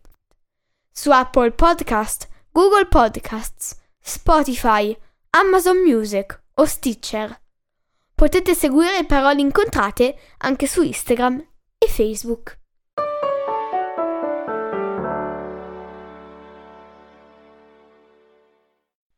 [0.90, 4.98] su Apple Podcast, Google Podcasts, Spotify,
[5.32, 7.42] Amazon Music o Stitcher.
[8.16, 11.46] Potete seguire Parole Incontrate anche su Instagram
[11.78, 12.58] e Facebook.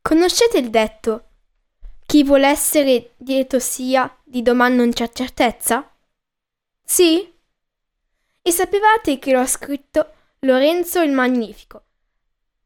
[0.02, 1.27] Conoscete il detto?
[2.08, 5.94] Chi vuole essere lieto sia, di domani non c'è certezza?
[6.82, 7.38] Sì?
[8.42, 11.84] E sapevate che l'ho scritto Lorenzo il Magnifico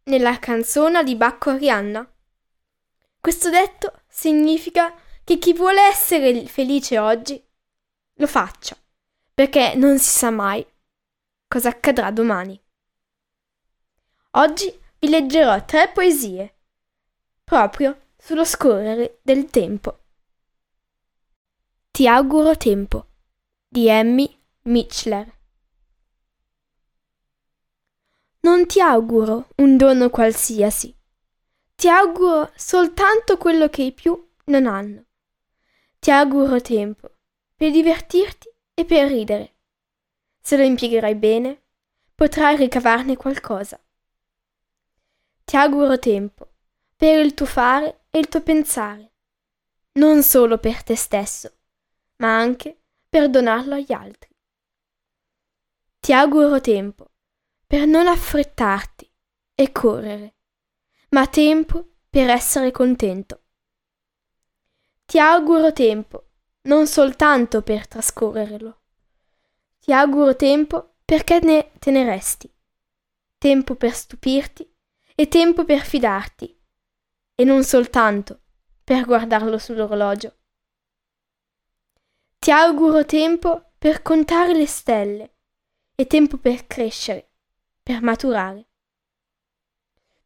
[0.03, 2.07] nella canzone di Bacco Arianna?
[3.19, 4.93] Questo detto significa
[5.23, 7.43] che chi vuole essere felice oggi
[8.13, 8.77] lo faccia,
[9.33, 10.63] perché non si sa mai
[11.47, 12.61] cosa accadrà domani.
[14.33, 16.57] Oggi vi leggerò tre poesie,
[17.43, 19.97] proprio sullo scorrere del tempo.
[21.89, 23.07] Ti auguro tempo
[23.67, 25.39] di Emmy Mitchler.
[28.41, 30.95] Non ti auguro un dono qualsiasi,
[31.75, 35.05] ti auguro soltanto quello che i più non hanno.
[35.97, 37.09] Ti auguro tempo
[37.55, 39.55] per divertirti e per ridere.
[40.39, 41.63] Se lo impiegherai bene,
[42.13, 43.83] potrai ricavarne qualcosa.
[45.43, 46.50] Ti auguro tempo
[47.01, 49.13] per il tuo fare e il tuo pensare,
[49.93, 51.51] non solo per te stesso,
[52.17, 54.29] ma anche per donarlo agli altri.
[55.97, 57.09] Ti auguro tempo
[57.65, 59.11] per non affrettarti
[59.55, 60.35] e correre,
[61.09, 63.45] ma tempo per essere contento.
[65.05, 66.33] Ti auguro tempo
[66.65, 68.81] non soltanto per trascorrerlo,
[69.79, 72.53] ti auguro tempo perché ne te ne resti,
[73.39, 74.71] tempo per stupirti
[75.15, 76.59] e tempo per fidarti
[77.35, 78.41] e non soltanto
[78.83, 80.35] per guardarlo sull'orologio.
[82.39, 85.35] Ti auguro tempo per contare le stelle
[85.95, 87.31] e tempo per crescere,
[87.81, 88.67] per maturare.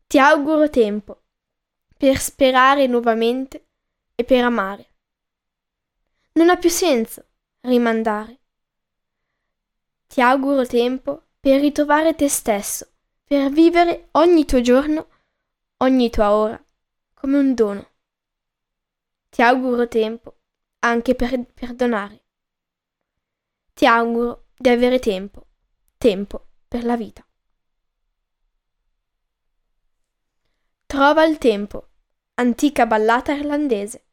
[0.07, 1.23] Ti auguro tempo
[1.97, 3.67] per sperare nuovamente
[4.15, 4.93] e per amare.
[6.33, 7.25] Non ha più senso
[7.61, 8.39] rimandare.
[10.07, 12.93] Ti auguro tempo per ritrovare te stesso,
[13.23, 15.09] per vivere ogni tuo giorno,
[15.77, 16.64] ogni tua ora
[17.25, 17.89] come un dono.
[19.29, 20.41] Ti auguro tempo
[20.81, 22.23] anche per perdonare.
[23.73, 25.47] Ti auguro di avere tempo,
[25.97, 27.27] tempo per la vita.
[30.85, 31.89] Trova il tempo,
[32.35, 34.05] antica ballata irlandese.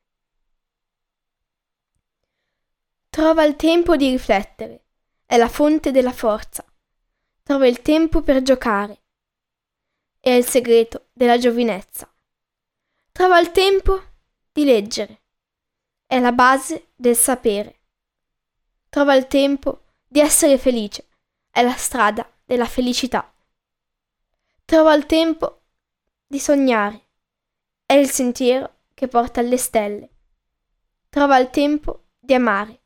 [3.11, 4.87] Trova il tempo di riflettere,
[5.27, 6.65] è la fonte della forza.
[7.43, 9.03] Trova il tempo per giocare,
[10.19, 12.07] è il segreto della giovinezza.
[13.13, 14.03] Trova il tempo
[14.51, 15.21] di leggere.
[16.07, 17.81] È la base del sapere.
[18.89, 21.09] Trova il tempo di essere felice.
[21.51, 23.31] È la strada della felicità.
[24.65, 25.61] Trova il tempo
[26.27, 27.09] di sognare.
[27.85, 30.09] È il sentiero che porta alle stelle.
[31.11, 32.81] Trova il tempo di amare.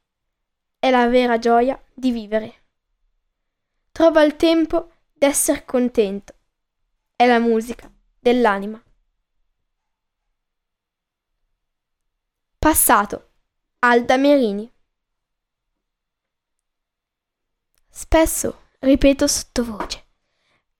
[0.76, 2.64] È la vera gioia di vivere.
[3.92, 6.34] Trova il tempo di essere contento.
[7.14, 7.88] È la musica
[8.18, 8.82] dell'anima.
[12.66, 13.30] Passato.
[13.78, 14.68] Alda Merini.
[17.88, 20.06] Spesso ripeto sottovoce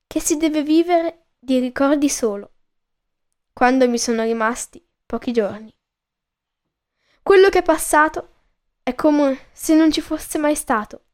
[0.09, 2.55] che si deve vivere di ricordi solo,
[3.53, 5.73] quando mi sono rimasti pochi giorni.
[7.23, 8.31] Quello che è passato
[8.83, 11.05] è come se non ci fosse mai stato.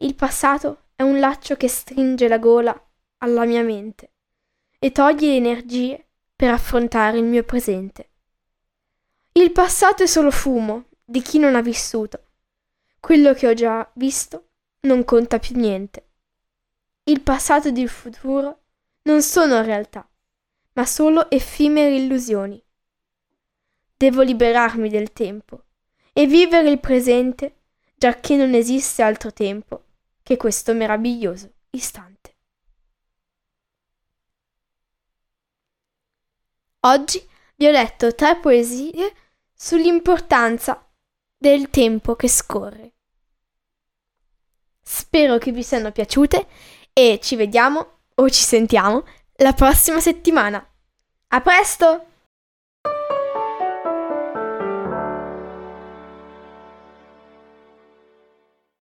[0.00, 4.12] Il passato è un laccio che stringe la gola alla mia mente
[4.78, 8.10] e toglie le energie per affrontare il mio presente.
[9.36, 12.22] Il passato è solo fumo di chi non ha vissuto.
[13.00, 14.50] Quello che ho già visto
[14.82, 16.06] non conta più niente.
[17.02, 18.60] Il passato ed il futuro
[19.02, 20.08] non sono realtà,
[20.74, 22.62] ma solo effimere illusioni.
[23.96, 25.64] Devo liberarmi del tempo
[26.12, 27.62] e vivere il presente,
[27.96, 29.84] giacché non esiste altro tempo
[30.22, 32.36] che questo meraviglioso istante.
[36.80, 39.12] Oggi vi ho letto tre poesie
[39.64, 40.86] sull'importanza
[41.38, 42.96] del tempo che scorre.
[44.82, 46.46] Spero che vi siano piaciute
[46.92, 49.06] e ci vediamo o ci sentiamo
[49.36, 50.62] la prossima settimana.
[51.28, 52.08] A presto!